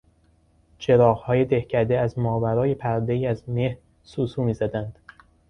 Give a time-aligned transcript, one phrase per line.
[0.77, 4.99] چراغهای دهکده از ماورای پردهای از مه سوسو میزدند.